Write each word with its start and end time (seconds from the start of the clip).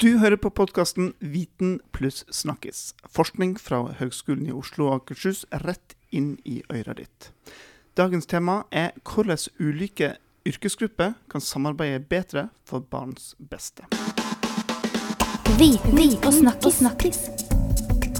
Du 0.00 0.18
hører 0.18 0.38
på 0.40 0.48
podkasten 0.48 1.10
Viten 1.20 1.74
pluss 1.92 2.22
snakkes. 2.32 2.94
Forskning 3.12 3.58
fra 3.60 3.82
Høgskolen 3.98 4.46
i 4.48 4.54
Oslo 4.56 4.86
og 4.86 4.94
Akershus 5.02 5.42
rett 5.60 5.92
inn 6.08 6.38
i 6.48 6.62
øret 6.72 7.02
ditt. 7.02 7.26
Dagens 8.00 8.24
tema 8.24 8.62
er 8.72 8.94
hvordan 9.04 9.36
ulike 9.60 10.14
yrkesgrupper 10.48 11.18
kan 11.28 11.44
samarbeide 11.44 12.00
bedre 12.00 12.46
for 12.64 12.80
barns 12.80 13.34
beste. 13.50 13.84
Viten 15.60 16.00
og 16.24 16.32
snakkes. 16.32 16.80
snakkes. 16.80 17.18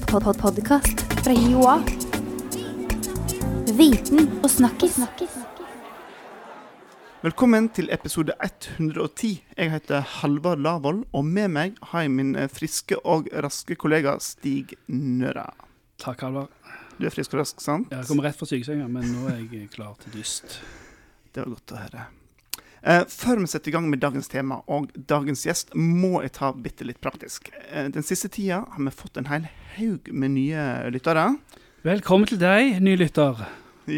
Pod 0.04 0.22
-pod 0.22 0.36
Podkast 0.36 1.00
fra 1.24 1.32
Joa. 1.32 1.78
Viten 3.72 4.28
og 4.44 4.50
snakkis. 4.50 5.00
Velkommen 7.20 7.66
til 7.76 7.90
episode 7.92 8.32
110. 8.40 9.42
Jeg 9.52 9.68
heter 9.74 10.00
Halvard 10.00 10.62
Lavoll, 10.64 11.02
og 11.12 11.26
med 11.28 11.50
meg 11.52 11.74
har 11.90 12.06
jeg 12.06 12.12
min 12.14 12.30
eh, 12.32 12.48
friske 12.48 12.96
og 13.04 13.28
raske 13.44 13.76
kollega 13.76 14.14
Stig 14.24 14.72
Nøra. 14.88 15.50
Takk, 16.00 16.24
Halvard. 16.24 16.48
Du 16.96 17.04
er 17.04 17.12
frisk 17.12 17.36
og 17.36 17.42
rask, 17.42 17.60
sant? 17.60 17.92
Jeg 17.92 18.08
kommer 18.08 18.24
rett 18.24 18.40
fra 18.40 18.48
sykesenga, 18.48 18.88
men 18.88 19.04
nå 19.12 19.26
er 19.34 19.42
jeg 19.42 19.68
klar 19.76 20.00
til 20.00 20.16
dyst. 20.16 20.62
Det 21.28 21.44
var 21.44 21.52
godt 21.58 21.76
å 21.76 21.82
høre. 21.82 22.08
Eh, 22.88 23.04
før 23.12 23.44
vi 23.44 23.52
setter 23.52 23.68
i 23.68 23.76
gang 23.76 23.92
med 23.92 24.00
dagens 24.00 24.32
tema 24.32 24.62
og 24.64 24.88
dagens 24.96 25.44
gjest, 25.44 25.76
må 25.76 26.22
jeg 26.24 26.38
ta 26.40 26.54
bitte 26.56 26.88
litt 26.88 27.04
praktisk. 27.04 27.52
Eh, 27.68 27.92
den 27.92 28.00
siste 28.14 28.32
tida 28.32 28.64
har 28.64 28.86
vi 28.88 28.96
fått 28.96 29.20
en 29.20 29.28
hel 29.28 29.50
haug 29.76 30.08
med 30.08 30.38
nye 30.40 30.70
lyttere. 30.88 31.34
Velkommen 31.84 32.32
til 32.32 32.40
deg, 32.40 32.78
ny 32.80 32.96
lytter. 32.96 33.44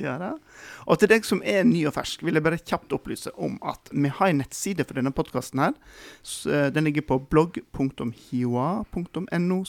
Da. 0.01 0.33
Og 0.87 0.99
til 0.99 1.09
deg 1.13 1.25
som 1.29 1.43
er 1.45 1.65
ny 1.69 1.85
og 1.87 1.95
fersk, 1.97 2.23
vil 2.25 2.35
jeg 2.39 2.45
bare 2.47 2.59
kjapt 2.59 2.93
opplyse 2.97 3.31
om 3.37 3.59
at 3.63 3.91
vi 3.93 4.09
har 4.09 4.29
en 4.33 4.39
nettside 4.41 4.85
for 4.89 4.95
denne 4.99 5.13
podkasten 5.13 5.61
her. 5.61 5.73
Eh, 6.47 6.71
Den 6.73 6.85
ligger 6.85 7.03
på 7.03 7.19
blogg.hioa.no 7.29 9.65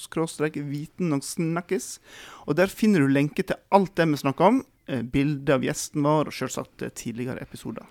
viten 0.70 1.14
og 1.14 1.24
snakkes. 1.24 2.00
Og 2.48 2.56
der 2.56 2.68
finner 2.68 3.00
du 3.00 3.08
lenke 3.08 3.44
til 3.44 3.56
alt 3.72 3.96
det 3.96 4.08
vi 4.08 4.18
snakker 4.24 4.46
om. 4.46 4.66
eh, 4.88 5.02
Bilde 5.02 5.54
av 5.54 5.62
gjesten 5.64 6.04
vår 6.04 6.28
og 6.28 6.34
selvsagt 6.34 6.82
eh, 6.82 6.90
tidligere 6.90 7.42
episoder. 7.42 7.86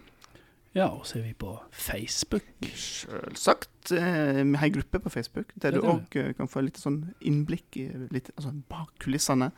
Ja, 0.72 0.86
og 0.88 1.04
så 1.04 1.18
er 1.18 1.26
vi 1.26 1.32
på 1.36 1.50
Facebook. 1.76 2.46
Selvsagt. 2.72 3.90
eh, 3.92 4.40
Vi 4.40 4.56
har 4.56 4.66
en 4.66 4.72
gruppe 4.72 4.98
på 5.04 5.10
Facebook 5.12 5.52
der 5.60 5.70
du 5.76 5.80
òg 5.84 6.36
kan 6.36 6.48
få 6.48 6.62
litt 6.64 6.78
sånn 6.80 7.12
innblikk 7.20 7.76
i 7.76 7.84
litt, 8.10 8.30
altså 8.38 8.54
bak 8.70 8.88
kulissene. 8.98 9.50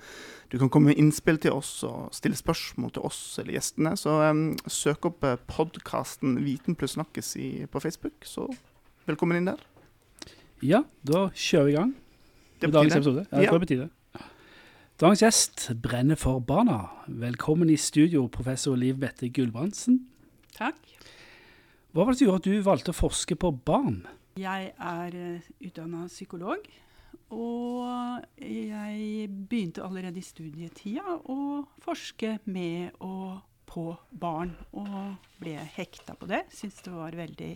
Du 0.50 0.58
kan 0.58 0.68
komme 0.68 0.90
med 0.90 0.98
innspill 0.98 1.38
til 1.38 1.52
oss 1.52 1.84
og 1.86 2.08
stille 2.12 2.34
spørsmål 2.34 2.90
til 2.96 3.02
oss 3.06 3.38
eller 3.38 3.54
gjestene. 3.54 3.92
Så 3.96 4.10
um, 4.30 4.56
søk 4.66 5.06
opp 5.06 5.22
uh, 5.22 5.36
podkasten 5.46 6.40
Viten 6.42 6.74
pluss 6.74 6.96
snakkes 6.98 7.36
i, 7.36 7.66
på 7.70 7.80
Facebook, 7.80 8.24
så 8.26 8.48
velkommen 9.06 9.38
inn 9.38 9.52
der. 9.52 9.62
Ja, 10.62 10.82
da 11.06 11.28
kjører 11.30 11.64
vi 11.68 11.72
i 11.72 11.76
gang 11.76 11.92
med 12.62 12.72
dagens 12.72 12.94
episode. 12.96 13.26
Ja, 13.30 13.38
det 13.38 13.48
tror 13.52 13.60
jeg 13.60 13.66
betyr 13.68 13.84
det. 13.84 13.90
Dagens 14.98 15.22
gjest 15.22 15.68
brenner 15.82 16.16
for 16.18 16.40
barna. 16.40 16.88
Velkommen 17.06 17.70
i 17.70 17.76
studio, 17.76 18.26
professor 18.26 18.74
Liv 18.74 18.98
Bette 18.98 19.28
Gulbrandsen. 19.28 20.08
Takk. 20.54 20.78
Hva 21.94 22.04
var 22.04 22.12
det 22.14 22.18
som 22.20 22.28
gjorde 22.28 22.42
at 22.42 22.48
du 22.50 22.62
valgte 22.66 22.92
å 22.94 22.98
forske 22.98 23.36
på 23.38 23.50
barn? 23.66 24.00
Jeg 24.38 24.72
er 24.82 25.16
utdanna 25.62 26.06
psykolog, 26.10 26.64
og 27.34 28.24
jeg 28.42 29.28
begynte 29.50 29.84
allerede 29.86 30.18
i 30.18 30.26
studietida 30.26 31.18
å 31.30 31.36
forske 31.84 32.36
med 32.50 32.96
og 33.04 33.40
på 33.70 33.86
barn, 34.10 34.52
og 34.74 35.14
ble 35.42 35.54
hekta 35.76 36.14
på 36.18 36.28
det. 36.30 36.44
Syns 36.54 36.82
det 36.84 36.92
var 36.94 37.14
veldig 37.18 37.52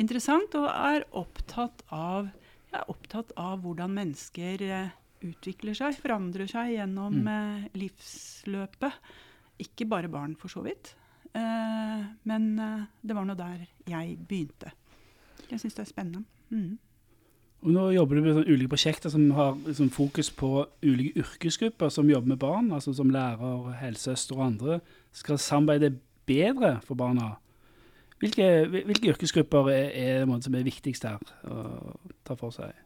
interessant, 0.00 0.56
og 0.58 0.66
er 0.72 1.04
opptatt 1.16 1.84
av, 1.94 2.28
jeg 2.72 2.80
er 2.80 2.90
opptatt 2.92 3.30
av 3.40 3.60
hvordan 3.64 3.92
mennesker 4.00 4.64
eh, 4.66 4.90
utvikler 5.24 5.76
seg, 5.78 5.96
forandrer 6.00 6.48
seg 6.50 6.74
gjennom 6.78 7.20
Mm. 7.22 7.28
eh, 7.28 7.68
livsløpet. 7.78 8.92
Ikke 9.62 9.86
bare 9.88 10.08
barn, 10.10 10.34
for 10.36 10.48
så 10.52 10.64
vidt. 10.64 10.94
Eh, 11.34 12.02
men 12.30 12.58
eh, 12.58 12.86
det 13.02 13.16
var 13.16 13.26
nå 13.26 13.36
der 13.38 13.66
jeg 13.90 14.18
begynte. 14.28 14.72
Jeg 15.50 15.60
syns 15.60 15.76
det 15.76 15.84
er 15.84 15.90
spennende. 15.90 16.24
Mm. 16.50 16.78
Nå 17.64 17.84
jobber 17.94 18.18
du 18.18 18.26
med 18.26 18.48
ulike 18.50 18.74
prosjekter 18.74 19.08
som 19.08 19.30
har 19.36 19.54
liksom 19.66 19.88
fokus 19.90 20.28
på 20.30 20.66
ulike 20.84 21.22
yrkesgrupper 21.24 21.88
som 21.88 22.10
jobber 22.10 22.34
med 22.34 22.38
barn, 22.42 22.72
altså 22.72 22.92
som 22.92 23.10
lærer, 23.10 23.70
helsesøster 23.80 24.36
og 24.36 24.46
andre, 24.46 24.80
skal 25.12 25.40
samarbeide 25.40 25.94
bedre 26.28 26.76
for 26.84 26.94
barna. 26.94 27.38
Hvilke, 28.20 28.66
hvilke 28.68 29.14
yrkesgrupper 29.14 29.70
er, 29.72 29.88
er 30.24 30.40
som 30.44 30.54
er 30.54 30.66
viktigst 30.66 31.08
her 31.08 31.24
å 31.48 31.96
ta 32.24 32.36
for 32.36 32.52
seg? 32.54 32.76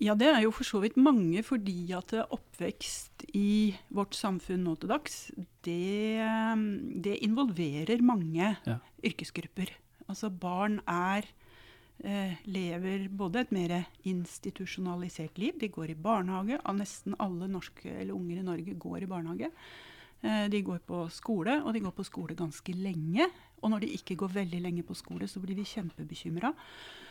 Ja, 0.00 0.14
det 0.16 0.30
er 0.32 0.40
jo 0.46 0.50
for 0.54 0.64
så 0.64 0.80
vidt 0.80 0.96
mange, 0.96 1.42
fordi 1.44 1.92
at 1.92 2.14
oppvekst 2.32 3.26
i 3.36 3.74
vårt 3.92 4.16
samfunn 4.16 4.62
nå 4.64 4.72
til 4.80 4.88
dags, 4.88 5.18
det, 5.66 6.16
det 7.04 7.18
involverer 7.26 8.00
mange 8.00 8.56
Ja. 8.66 8.78
yrkesgrupper. 9.04 9.74
Altså 10.08 10.30
barn 10.32 10.80
er 10.88 11.28
eh, 12.02 12.32
lever 12.48 13.08
både 13.12 13.40
et 13.44 13.52
mer 13.52 13.74
institusjonalisert 14.08 15.36
liv. 15.38 15.58
De 15.60 15.68
går 15.68 15.90
i 15.92 15.94
barnehage. 16.00 16.58
Nesten 16.74 17.14
alle 17.20 17.46
norske 17.48 17.92
eller 17.92 18.14
unger 18.16 18.40
i 18.40 18.46
Norge 18.48 18.74
går 18.80 19.02
i 19.04 19.06
barnehage. 19.10 19.50
Eh, 20.22 20.48
de 20.48 20.62
går 20.62 20.80
på 20.88 21.04
skole, 21.12 21.60
og 21.62 21.74
de 21.76 21.80
går 21.84 21.92
på 21.96 22.04
skole 22.08 22.34
ganske 22.36 22.72
lenge. 22.76 23.28
Og 23.60 23.72
når 23.72 23.84
de 23.84 23.92
ikke 23.96 24.16
går 24.20 24.32
veldig 24.34 24.62
lenge 24.64 24.84
på 24.86 24.96
skole, 24.98 25.28
så 25.28 25.42
blir 25.42 25.58
vi 25.58 25.66
kjempebekymra. 25.68 26.52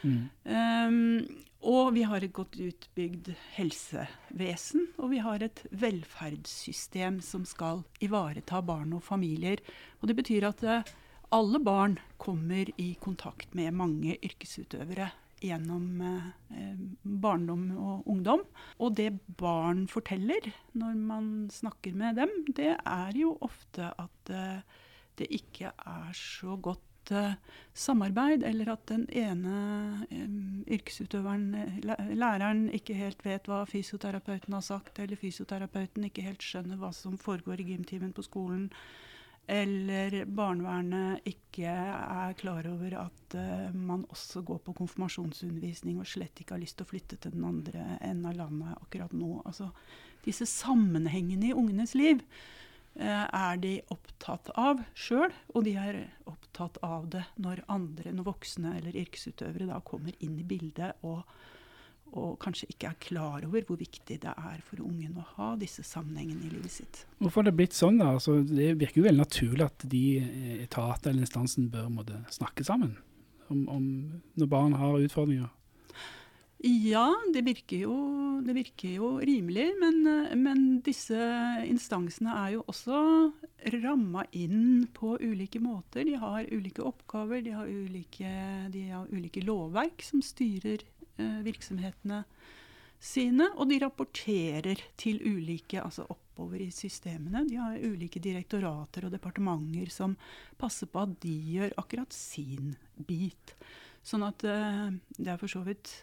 Mm. 0.03 0.21
Um, 0.49 1.45
og 1.69 1.93
vi 1.97 2.05
har 2.07 2.23
et 2.23 2.33
godt 2.35 2.55
utbygd 2.63 3.33
helsevesen, 3.57 4.88
og 4.97 5.13
vi 5.13 5.21
har 5.23 5.43
et 5.43 5.63
velferdssystem 5.71 7.19
som 7.25 7.45
skal 7.47 7.83
ivareta 8.03 8.63
barn 8.65 8.95
og 8.97 9.03
familier. 9.05 9.61
Og 9.99 10.09
det 10.09 10.17
betyr 10.21 10.49
at 10.49 10.63
uh, 10.65 10.93
alle 11.35 11.61
barn 11.61 11.99
kommer 12.17 12.71
i 12.81 12.93
kontakt 13.01 13.53
med 13.57 13.75
mange 13.77 14.17
yrkesutøvere 14.25 15.11
gjennom 15.43 16.01
eh, 16.03 16.75
barndom 17.03 17.69
og 17.77 18.09
ungdom. 18.09 18.43
Og 18.79 18.95
det 18.97 19.11
barn 19.39 19.85
forteller 19.91 20.51
når 20.77 20.99
man 20.99 21.31
snakker 21.53 21.95
med 21.97 22.19
dem, 22.19 22.33
det 22.55 22.75
er 22.77 23.17
jo 23.17 23.35
ofte 23.45 23.91
at 23.99 24.33
eh, 24.33 24.79
det 25.19 25.28
ikke 25.35 25.72
er 25.74 26.13
så 26.18 26.56
godt 26.62 27.12
eh, 27.16 27.35
samarbeid, 27.74 28.46
eller 28.47 28.74
at 28.74 28.85
den 28.91 29.06
ene 29.12 29.57
eh, 30.12 30.40
yrkesutøveren, 30.78 31.52
læreren, 32.16 32.68
ikke 32.75 32.97
helt 32.97 33.22
vet 33.25 33.50
hva 33.50 33.66
fysioterapeuten 33.69 34.56
har 34.57 34.66
sagt, 34.66 35.00
eller 35.00 35.19
fysioterapeuten 35.19 36.07
ikke 36.07 36.25
helt 36.25 36.46
skjønner 36.46 36.80
hva 36.80 36.94
som 36.96 37.19
foregår 37.19 37.62
i 37.62 37.69
gymtimen 37.74 38.16
på 38.16 38.25
skolen, 38.25 38.69
eller 39.50 40.13
barnevernet 40.30 41.25
ikke 41.25 41.72
er 41.72 42.36
klar 42.38 42.68
over 42.69 42.94
at 43.01 43.34
uh, 43.34 43.72
man 43.74 44.03
også 44.13 44.44
går 44.46 44.59
på 44.62 44.75
konfirmasjonsundervisning 44.78 45.97
og 45.97 46.06
slett 46.06 46.38
ikke 46.44 46.53
har 46.53 46.62
lyst 46.62 46.78
til 46.78 46.86
å 46.86 46.91
flytte 46.91 47.18
til 47.18 47.34
den 47.34 47.47
andre 47.50 47.97
enden 47.97 48.28
av 48.30 48.38
landet 48.38 48.75
akkurat 48.78 49.16
nå. 49.18 49.40
Altså, 49.50 49.72
disse 50.22 50.46
sammenhengene 50.46 51.50
i 51.50 51.57
ungenes 51.57 51.96
liv 51.97 52.22
er 53.00 53.59
de 53.61 53.77
opptatt 53.94 54.50
av 54.59 54.81
sjøl, 54.97 55.31
og 55.53 55.63
de 55.63 55.75
er 55.79 56.00
opptatt 56.27 56.79
av 56.83 57.07
det 57.13 57.23
når 57.39 57.63
andre, 57.72 58.11
når 58.11 58.27
voksne 58.27 58.75
eller 58.79 58.97
yrkesutøvere 58.97 59.69
da 59.69 59.79
kommer 59.85 60.16
inn 60.19 60.39
i 60.41 60.47
bildet 60.47 61.05
og, 61.07 61.22
og 62.11 62.33
kanskje 62.41 62.72
ikke 62.73 62.89
er 62.89 62.97
klar 63.00 63.45
over 63.47 63.67
hvor 63.67 63.79
viktig 63.79 64.19
det 64.23 64.33
er 64.33 64.63
for 64.66 64.81
ungen 64.83 65.19
å 65.22 65.27
ha 65.38 65.51
disse 65.61 65.85
sammenhengene 65.85 66.47
i 66.47 66.53
livet 66.55 66.73
sitt. 66.79 67.03
Hvorfor 67.19 67.44
har 67.44 67.51
det 67.51 67.57
blitt 67.59 67.77
sånn? 67.77 68.01
da? 68.01 68.16
Altså, 68.17 68.39
det 68.44 68.73
virker 68.81 69.01
jo 69.01 69.07
veldig 69.07 69.23
naturlig 69.23 69.67
at 69.67 69.85
de 69.94 70.03
eh, 70.23 70.57
etater 70.66 71.13
eller 71.13 71.27
instansen 71.27 71.69
bør 71.71 71.88
måtte 71.94 72.23
snakke 72.33 72.66
sammen 72.67 72.97
om, 73.50 73.63
om 73.69 73.85
når 74.38 74.51
barn 74.51 74.75
har 74.77 75.00
utfordringer. 75.06 75.50
Ja, 76.59 77.13
det 77.31 77.45
virker 77.47 77.85
jo, 77.85 77.94
det 78.44 78.51
virker 78.57 78.91
jo 78.97 79.09
rimelig, 79.23 79.69
men, 79.79 80.01
men 80.41 80.63
disse 80.83 81.15
instansene 81.63 82.33
er 82.35 82.57
jo 82.57 82.65
også 82.67 82.97
ramma 83.79 84.25
inn 84.35 84.89
på 84.91 85.13
ulike 85.23 85.61
måter. 85.63 86.03
De 86.03 86.17
har 86.19 86.51
ulike 86.51 86.83
oppgaver, 86.83 87.45
de 87.45 87.56
har 87.56 87.71
ulike, 87.71 88.33
de 88.75 88.83
har 88.91 89.07
ulike 89.07 89.45
lovverk 89.47 90.03
som 90.03 90.19
styrer 90.19 90.83
eh, 90.83 91.39
virksomhetene 91.47 92.25
sine, 93.00 93.53
og 93.55 93.71
de 93.71 93.79
rapporterer 93.79 94.83
til 95.00 95.23
ulike, 95.23 95.79
altså 95.79 96.09
oppover 96.12 96.59
i 96.67 96.73
systemene. 96.75 97.47
De 97.47 97.55
har 97.55 97.79
ulike 97.79 98.19
direktorater 98.19 99.07
og 99.07 99.15
departementer 99.15 99.88
som 99.95 100.19
passer 100.59 100.91
på 100.91 101.07
at 101.07 101.15
de 101.23 101.39
gjør 101.55 101.79
akkurat 101.79 102.12
sin 102.12 102.75
bit. 103.00 103.55
Sånn 104.03 104.27
at 104.27 104.44
eh, 104.44 104.89
det 105.15 105.38
er 105.38 105.39
for 105.39 105.55
så 105.55 105.63
vidt 105.63 106.01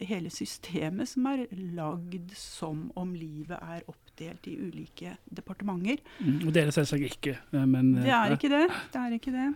hele 0.00 0.30
systemet 0.30 1.08
som 1.08 1.26
er 1.30 1.44
lagd 1.76 2.32
som 2.36 2.88
om 2.98 3.12
livet 3.14 3.58
er 3.62 3.84
oppdelt 3.88 4.46
i 4.50 4.56
ulike 4.58 5.16
departementer. 5.30 6.00
Mm, 6.18 6.40
og 6.46 6.52
det 6.54 6.62
er 6.64 6.70
det 6.70 6.74
selvsagt 6.76 7.06
ikke. 7.08 7.36
eh, 7.52 7.66
Men, 7.66 7.92
Det 8.02 8.10
er 8.10 8.34
ikke 8.34 8.50
det. 8.50 8.64
Det 8.92 9.00
er 9.00 9.14
ikke 9.18 9.32
det. 9.34 9.46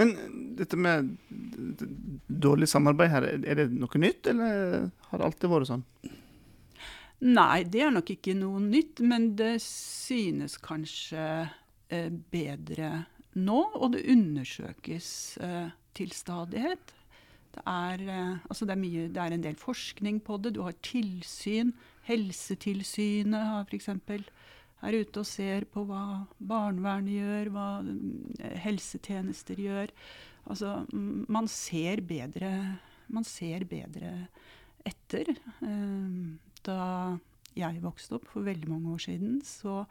Men 0.00 0.14
dette 0.56 0.76
med 0.76 1.12
dårlig 2.28 2.68
samarbeid 2.68 3.10
her, 3.12 3.28
er 3.44 3.54
det 3.62 3.68
noe 3.72 4.00
nytt, 4.00 4.26
eller 4.32 4.90
har 5.10 5.18
det 5.18 5.28
alltid 5.28 5.50
vært 5.52 5.70
sånn? 5.70 5.84
Nei, 7.28 7.64
det 7.66 7.80
er 7.82 7.90
nok 7.90 8.10
ikke 8.14 8.34
noe 8.38 8.60
nytt, 8.62 9.00
men 9.02 9.32
det 9.38 9.56
synes 9.64 10.54
kanskje 10.62 11.48
eh, 11.90 12.10
bedre 12.30 13.04
nå, 13.38 13.58
og 13.74 13.92
det 13.96 14.04
undersøkes 14.10 15.08
eh, 15.42 15.70
til 15.98 16.12
stadighet. 16.14 16.94
Er, 17.66 18.02
eh, 18.02 18.38
altså 18.48 18.66
det, 18.66 18.74
er 18.74 18.82
mye, 18.82 19.06
det 19.12 19.22
er 19.22 19.34
en 19.34 19.44
del 19.44 19.58
forskning 19.58 20.20
på 20.24 20.38
det. 20.42 20.54
Du 20.56 20.62
har 20.66 20.76
tilsyn. 20.84 21.72
Helsetilsynet 22.08 23.48
har 23.52 23.68
f.eks. 23.68 23.88
er 23.88 24.98
ute 24.98 25.22
og 25.22 25.28
ser 25.28 25.66
på 25.72 25.84
hva 25.88 26.24
barnevernet 26.38 27.18
gjør, 27.18 27.52
hva 27.54 27.68
eh, 27.84 28.58
helsetjenester 28.64 29.60
gjør. 29.64 29.94
Altså, 30.48 30.78
man 30.92 31.48
ser 31.52 32.00
bedre, 32.08 32.52
man 33.12 33.26
ser 33.28 33.66
bedre 33.68 34.12
etter. 34.88 35.34
Eh, 35.64 36.20
da 36.66 36.80
jeg 37.58 37.82
vokste 37.82 38.18
opp 38.18 38.28
for 38.30 38.46
veldig 38.46 38.70
mange 38.70 38.94
år 38.94 39.02
siden, 39.02 39.38
så, 39.46 39.82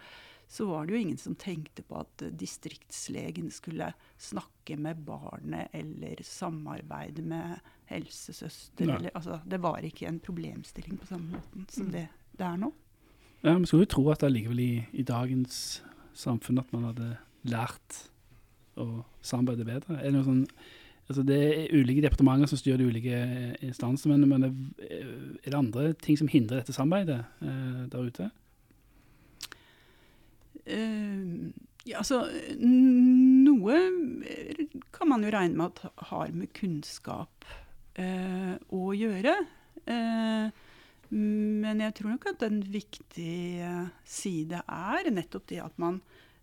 så 0.47 0.65
var 0.69 0.85
det 0.87 0.93
jo 0.95 0.99
ingen 1.03 1.17
som 1.19 1.35
tenkte 1.35 1.83
på 1.83 1.99
at 1.99 2.21
eh, 2.23 2.31
distriktslegen 2.39 3.49
skulle 3.51 3.89
snakke 4.17 4.77
med 4.79 5.03
barnet 5.07 5.67
eller 5.75 6.21
samarbeide 6.23 7.21
med 7.27 7.57
helsesøster. 7.91 8.87
Eller, 8.87 9.11
altså, 9.15 9.39
det 9.45 9.59
var 9.63 9.83
ikke 9.83 10.07
en 10.07 10.19
problemstilling 10.23 10.99
på 11.01 11.09
samme 11.09 11.35
måten 11.35 11.67
som 11.69 11.87
Mm. 11.87 11.91
det, 11.91 12.07
det 12.39 12.45
er 12.47 12.57
nå. 12.57 12.71
Ja, 13.43 13.57
Vi 13.57 13.65
skulle 13.65 13.85
jo 13.85 13.93
tro 13.95 14.09
at 14.11 14.19
det 14.23 14.31
likevel 14.33 14.59
i, 14.59 14.85
i 14.93 15.03
dagens 15.03 15.83
samfunn 16.17 16.59
at 16.59 16.71
man 16.73 16.83
hadde 16.89 17.17
lært 17.43 18.03
å 18.77 19.03
samarbeide 19.21 19.65
bedre. 19.65 19.99
Er 19.99 20.09
det, 20.09 20.13
noe 20.15 20.25
sånn, 20.25 20.47
altså 21.07 21.23
det 21.27 21.37
er 21.43 21.75
ulike 21.75 22.01
departementer 22.01 22.49
som 22.49 22.57
styrer 22.57 22.77
de 22.81 22.87
ulike 22.89 23.19
instanser, 23.61 23.67
instansene, 23.67 24.17
men, 24.17 24.29
men 24.29 24.43
er, 24.49 25.13
er 25.43 25.49
det 25.51 25.59
andre 25.59 25.93
ting 25.93 26.17
som 26.17 26.27
hindrer 26.31 26.61
dette 26.61 26.73
samarbeidet 26.75 27.23
eh, 27.41 27.87
der 27.91 28.09
ute? 28.09 28.29
Eh, 30.67 31.65
ja, 31.87 32.01
altså, 32.01 32.25
noe 32.59 33.77
kan 34.95 35.11
man 35.11 35.23
jo 35.23 35.31
regne 35.31 35.55
med 35.55 35.69
at 35.71 36.01
har 36.09 36.33
med 36.35 36.51
kunnskap 36.57 37.47
eh, 37.95 38.55
å 38.75 38.89
gjøre. 38.97 39.35
Eh, 39.87 40.65
men 41.15 41.83
jeg 41.85 41.95
tror 41.95 42.11
nok 42.11 42.27
at 42.33 42.43
en 42.43 42.59
viktig 42.67 43.37
eh, 43.63 43.85
side 44.03 44.59
er 44.59 45.11
nettopp 45.13 45.47
det 45.53 45.61
at 45.63 45.79
man 45.79 46.01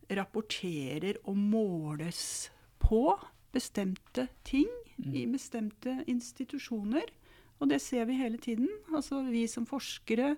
rapporterer 0.09 1.21
og 1.29 1.37
måles 1.37 2.49
på 2.81 3.07
bestemte 3.55 4.27
ting 4.45 4.69
i 5.15 5.25
bestemte 5.29 5.99
institusjoner. 6.11 7.13
Og 7.61 7.71
det 7.71 7.81
ser 7.83 8.09
vi 8.09 8.19
hele 8.19 8.39
tiden. 8.39 8.69
Altså 8.95 9.23
vi 9.29 9.47
som 9.51 9.67
forskere, 9.67 10.35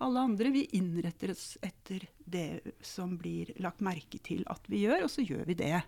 alle 0.00 0.20
andre, 0.28 0.50
vi 0.54 0.64
innretter 0.78 1.30
oss 1.34 1.56
etter 1.64 2.04
det 2.24 2.60
som 2.84 3.16
blir 3.18 3.50
lagt 3.62 3.80
merke 3.84 4.20
til 4.22 4.44
at 4.46 4.62
vi 4.70 4.84
gjør, 4.84 5.04
og 5.06 5.10
så 5.10 5.24
gjør 5.26 5.44
vi 5.48 5.56
det. 5.58 5.80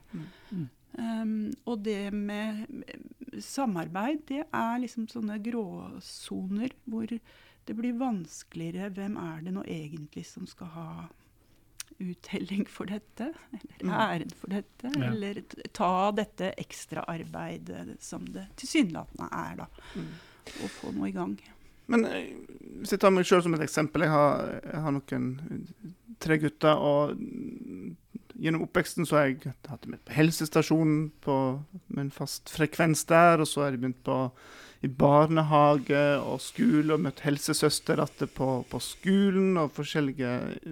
Mm. 0.51 0.69
Um, 0.99 1.35
og 1.71 1.85
det 1.87 2.09
med 2.12 2.65
samarbeid, 3.39 4.25
det 4.27 4.43
er 4.51 4.81
liksom 4.83 5.07
sånne 5.12 5.37
gråsoner 5.45 6.75
hvor 6.91 7.07
det 7.12 7.77
blir 7.79 7.95
vanskeligere. 8.01 8.91
Hvem 8.97 9.15
er 9.21 9.45
det 9.47 9.55
nå 9.55 9.62
egentlig 9.71 10.25
som 10.27 10.49
skal 10.51 10.73
ha 10.75 10.89
uttelling 12.01 12.65
for 12.67 12.91
dette? 12.91 13.31
Eller 13.79 13.93
Mm. 13.93 14.01
æren 14.01 14.35
for 14.35 14.49
dette? 14.51 14.91
Ja. 14.97 15.12
Eller 15.12 15.43
ta 15.73 16.11
dette 16.11 16.55
ekstraarbeidet 16.59 18.01
som 18.03 18.25
det 18.25 18.49
tilsynelatende 18.57 19.29
er, 19.31 19.57
da. 19.57 19.67
Mm. 19.95 20.11
Og 20.65 20.71
få 20.71 20.93
noe 20.97 21.09
i 21.09 21.12
gang. 21.15 21.39
Men 21.90 22.06
eh, 22.08 22.31
hvis 22.81 22.94
jeg 22.94 23.02
tar 23.02 23.12
meg 23.14 23.28
sjøl 23.28 23.42
som 23.44 23.56
et 23.56 23.64
eksempel. 23.64 24.06
Jeg 24.06 24.14
har, 24.14 24.54
jeg 24.64 24.84
har 24.84 24.94
noen 24.96 25.26
tre 26.20 26.38
gutter, 26.40 26.81
og 26.81 27.16
gjennom 28.40 28.64
oppveksten 28.64 29.08
så 29.08 29.19
har 29.19 29.28
jeg 29.28 29.52
hatt 29.69 29.87
med 29.90 30.00
på 30.06 30.16
helsestasjonen 30.16 31.10
på, 31.25 31.37
med 31.92 32.06
en 32.06 32.14
fast 32.14 32.52
frekvens 32.52 33.04
der, 33.10 33.42
og 33.42 33.48
så 33.48 33.64
har 33.64 33.75
jeg 33.75 33.82
begynt 33.82 34.02
på 34.06 34.19
i 34.81 34.88
barnehage 34.88 36.04
og 36.25 36.40
skole 36.40 36.94
og 36.94 37.02
møtt 37.04 37.20
helsesøster 37.26 38.00
på, 38.32 38.48
på 38.64 38.81
skolen 38.81 39.58
og 39.60 39.75
forskjellige, 39.76 40.31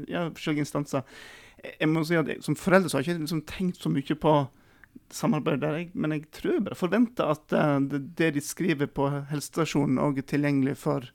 ja, 0.09 0.25
forskjellige 0.33 0.65
instanser. 0.65 1.05
Jeg 1.75 1.91
må 1.91 2.05
si 2.07 2.17
at 2.17 2.29
jeg, 2.31 2.41
Som 2.47 2.57
forelder 2.57 2.89
så 2.89 2.97
har 2.97 3.05
jeg 3.05 3.19
ikke 3.19 3.27
liksom 3.27 3.45
tenkt 3.51 3.83
så 3.83 3.93
mye 3.93 4.17
på 4.17 4.35
samarbeid 5.11 5.61
der, 5.63 5.77
jeg, 5.83 5.91
men 5.95 6.13
jeg 6.17 6.27
tror 6.35 6.53
jeg 6.59 6.65
bare 6.67 6.79
forventer 6.79 7.31
at 7.33 7.53
eh, 7.57 7.79
det, 7.93 8.03
det 8.19 8.33
de 8.37 8.41
skriver 8.45 8.87
på 8.93 9.09
helsestasjonen, 9.31 9.99
òg 10.03 10.19
er 10.23 10.27
tilgjengelig 10.29 10.77
for 10.81 11.07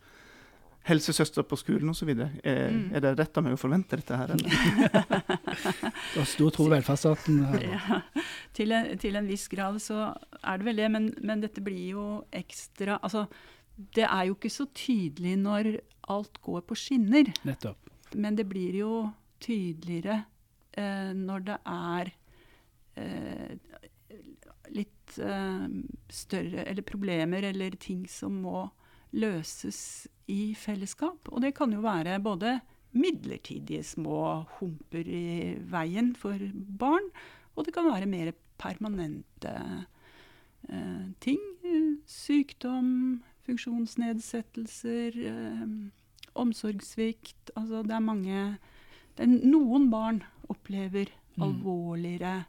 helsesøster 0.83 1.45
på 1.47 1.55
skolen 1.55 1.89
osv. 1.93 2.09
Er, 2.11 2.71
Mm. 2.73 2.89
er 2.95 2.99
det 3.05 3.11
rett 3.19 3.37
av 3.39 3.43
meg 3.45 3.53
å 3.55 3.59
forvente 3.61 3.95
dette 3.95 4.17
her, 4.19 4.33
eller? 4.35 4.49
Du 6.13 6.19
har 6.19 6.27
stor 6.27 6.51
tro 6.51 6.65
på 6.65 6.73
velferdsstaten. 6.73 7.37
Ja, 7.63 8.01
til, 8.53 8.71
en, 8.75 8.89
til 8.99 9.15
en 9.15 9.27
viss 9.29 9.47
grad 9.51 9.79
så 9.81 10.09
er 10.43 10.57
det 10.59 10.67
vel 10.67 10.81
det, 10.81 10.89
men, 10.91 11.07
men 11.23 11.39
dette 11.45 11.63
blir 11.63 11.93
jo 11.93 12.05
ekstra 12.35 12.97
Altså, 12.99 13.25
det 13.95 14.03
er 14.09 14.27
jo 14.27 14.35
ikke 14.35 14.51
så 14.53 14.67
tydelig 14.75 15.37
når 15.41 15.71
alt 16.11 16.35
går 16.43 16.61
på 16.67 16.75
skinner. 16.77 17.31
Nettopp. 17.47 17.79
Men 18.19 18.35
det 18.37 18.45
blir 18.51 18.75
jo 18.81 18.91
tydeligere 19.41 20.19
eh, 20.77 21.13
når 21.15 21.47
det 21.47 21.55
er 21.65 22.11
eh, 22.99 23.55
litt 24.71 25.17
uh, 25.19 25.67
større 26.13 26.63
eller 26.63 26.85
problemer 26.87 27.43
eller 27.49 27.75
ting 27.81 28.05
som 28.09 28.41
må 28.45 28.67
løses 29.13 30.07
i 30.31 30.53
fellesskap. 30.57 31.29
Og 31.29 31.43
det 31.43 31.53
kan 31.57 31.73
jo 31.73 31.83
være 31.83 32.21
både 32.23 32.59
midlertidige 32.93 33.83
små 33.85 34.45
humper 34.59 35.07
i 35.09 35.55
veien 35.69 36.13
for 36.17 36.37
barn, 36.79 37.09
og 37.53 37.65
det 37.65 37.73
kan 37.75 37.89
være 37.89 38.09
mer 38.09 38.33
permanente 38.61 39.53
uh, 40.69 41.09
ting. 41.21 41.41
Sykdom, 42.09 43.23
funksjonsnedsettelser, 43.47 45.17
uh, 45.17 45.67
omsorgssvikt. 46.39 47.51
Altså 47.57 47.83
det 47.85 47.97
er 47.97 48.07
mange 48.11 48.45
det 49.13 49.27
er 49.27 49.33
Noen 49.45 49.91
barn 49.91 50.23
opplever 50.49 51.11
Mm. 51.37 51.43
alvorligere, 51.43 52.45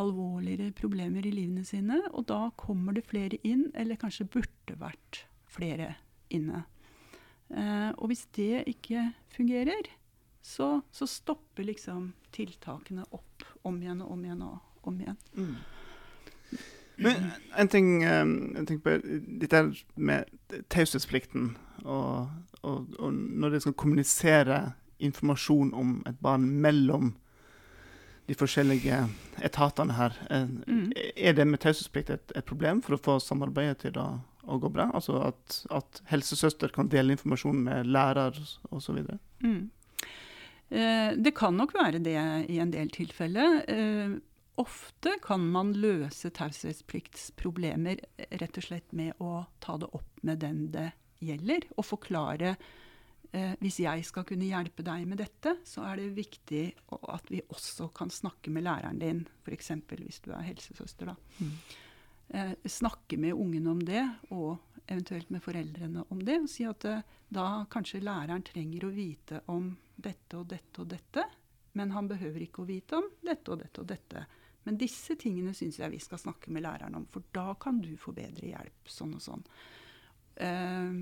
alvorligere 0.00 0.72
problemer 0.76 1.26
i 1.26 1.32
livene 1.34 1.64
sine, 1.66 1.98
og 2.12 2.26
da 2.30 2.50
kommer 2.60 2.96
det 2.96 3.06
flere 3.08 3.40
inn, 3.46 3.68
eller 3.74 3.98
kanskje 4.00 4.28
burde 4.30 4.76
vært 4.80 5.24
flere 5.50 5.94
inne. 6.30 6.64
Eh, 7.50 7.90
og 7.98 8.10
hvis 8.10 8.26
det 8.36 8.64
ikke 8.70 9.10
fungerer, 9.34 9.90
så, 10.42 10.80
så 10.92 11.06
stopper 11.06 11.66
liksom 11.66 12.12
tiltakene 12.32 13.04
opp 13.10 13.44
om 13.66 13.80
igjen 13.82 14.02
og 14.04 14.12
om 14.14 14.24
igjen 14.24 14.44
og 14.46 14.86
om 14.88 15.00
igjen. 15.02 15.18
Mm. 15.34 15.56
Men 17.00 17.30
en 17.56 17.70
ting 17.72 17.88
eh, 18.04 18.34
jeg 18.60 18.68
tenker 18.68 18.84
på, 18.86 19.18
dette 19.42 19.64
med 19.96 20.30
taushetsplikten, 20.72 21.54
og, 21.84 22.30
og, 22.62 22.94
og 23.00 23.12
når 23.12 23.56
det 23.56 23.64
skal 23.64 23.76
kommunisere 23.80 24.60
informasjon 25.00 25.72
om 25.74 26.00
et 26.08 26.18
barn 26.22 26.44
mellom 26.60 27.14
de 28.30 28.36
forskjellige 28.38 28.96
etatene 29.42 29.96
her, 29.98 30.14
eh, 30.30 30.46
Mm. 30.70 30.92
er 31.16 31.32
det 31.34 31.46
med 31.48 31.60
taushetsplikt 31.60 32.10
et, 32.14 32.32
et 32.36 32.46
problem 32.46 32.80
for 32.82 32.94
å 32.94 33.02
få 33.02 33.18
samarbeidet 33.18 33.78
til 33.82 33.98
å, 33.98 34.20
å 34.46 34.58
gå 34.62 34.70
bra? 34.70 34.90
Altså 34.94 35.18
at, 35.26 35.64
at 35.70 36.00
helsesøster 36.12 36.70
kan 36.70 36.88
dele 36.92 37.16
informasjon 37.16 37.64
med 37.66 37.90
lærer 37.90 38.38
osv.? 38.70 39.02
Mm. 39.42 39.70
Eh, 40.70 41.12
det 41.18 41.34
kan 41.34 41.56
nok 41.58 41.74
være 41.74 41.98
det 41.98 42.16
i 42.48 42.60
en 42.62 42.70
del 42.70 42.90
tilfeller. 42.94 43.64
Eh, 43.66 44.18
ofte 44.60 45.16
kan 45.24 45.42
man 45.50 45.72
løse 45.74 46.30
taushetspliktsproblemer 46.30 47.98
rett 48.30 48.60
og 48.60 48.66
slett 48.68 48.92
med 48.94 49.18
å 49.18 49.46
ta 49.58 49.76
det 49.80 49.90
opp 49.96 50.22
med 50.22 50.38
den 50.44 50.68
det 50.70 50.92
gjelder, 51.20 51.66
og 51.76 51.84
forklare 51.88 52.54
eh, 52.54 52.68
hvis 53.30 53.76
jeg 53.84 54.02
skal 54.08 54.24
kunne 54.26 54.48
hjelpe 54.48 54.82
deg 54.82 55.04
med 55.06 55.20
dette, 55.22 55.52
så 55.62 55.84
er 55.86 56.00
det 56.00 56.08
viktig 56.16 56.62
at 57.14 57.28
vi 57.30 57.38
også 57.46 57.86
kan 57.94 58.10
snakke 58.10 58.50
med 58.50 58.64
læreren 58.66 58.98
din, 58.98 59.20
f.eks. 59.44 59.70
hvis 59.86 60.18
du 60.24 60.32
er 60.34 60.48
helsesøster. 60.48 61.12
da. 61.12 61.14
Mm. 61.38 61.52
Eh, 62.32 62.52
snakke 62.64 63.16
med 63.16 63.32
ungen 63.32 63.66
om 63.66 63.80
det, 63.82 64.08
og 64.30 64.58
eventuelt 64.86 65.30
med 65.30 65.42
foreldrene 65.42 66.04
om 66.08 66.20
det. 66.22 66.36
Og 66.44 66.50
si 66.50 66.62
at 66.68 66.84
eh, 66.86 67.02
da 67.28 67.64
kanskje 67.70 68.04
læreren 68.04 68.44
trenger 68.46 68.86
å 68.86 68.92
vite 68.94 69.40
om 69.50 69.72
dette 69.96 70.38
og 70.38 70.46
dette 70.52 70.82
og 70.82 70.92
dette, 70.92 71.24
men 71.74 71.90
han 71.90 72.06
behøver 72.10 72.44
ikke 72.46 72.62
å 72.62 72.68
vite 72.68 73.00
om 73.00 73.08
dette 73.26 73.50
og 73.50 73.58
dette 73.64 73.82
og 73.82 73.90
dette. 73.90 74.22
Men 74.62 74.78
disse 74.78 75.16
tingene 75.18 75.56
syns 75.58 75.80
jeg 75.80 75.90
vi 75.90 75.98
skal 76.02 76.22
snakke 76.22 76.52
med 76.54 76.62
læreren 76.62 77.00
om, 77.00 77.08
for 77.10 77.26
da 77.34 77.56
kan 77.58 77.80
du 77.82 77.96
få 77.98 78.14
bedre 78.14 78.52
hjelp. 78.52 78.86
Sånn 78.86 79.16
og 79.18 79.24
sånn. 79.26 79.42
Eh, 80.38 80.94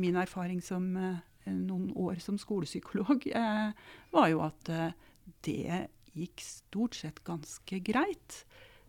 min 0.00 0.16
erfaring 0.16 0.64
som 0.64 0.88
eh, 0.96 1.18
eh, 1.18 1.24
noen 1.54 1.90
år 1.96 2.20
som 2.22 2.38
skolepsykolog, 2.38 3.26
eh, 3.26 3.70
var 4.10 4.28
jo 4.32 4.42
at 4.46 4.68
eh, 4.68 4.92
det 5.46 5.86
gikk 6.14 6.40
stort 6.42 6.94
sett 6.98 7.22
ganske 7.24 7.78
greit. 7.86 8.44